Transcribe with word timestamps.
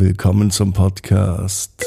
Willkommen 0.00 0.50
zum 0.50 0.72
Podcast 0.72 1.84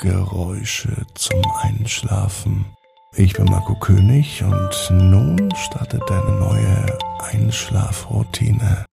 Geräusche 0.00 1.06
zum 1.14 1.40
Einschlafen. 1.62 2.66
Ich 3.14 3.34
bin 3.34 3.44
Marco 3.44 3.76
König 3.78 4.42
und 4.42 4.90
nun 4.90 5.54
startet 5.54 6.02
deine 6.08 6.40
neue 6.40 6.98
Einschlafroutine. 7.20 8.84